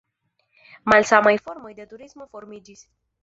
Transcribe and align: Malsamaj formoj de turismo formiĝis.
Malsamaj 0.91 1.35
formoj 1.45 1.75
de 1.81 1.87
turismo 1.93 2.29
formiĝis. 2.35 2.85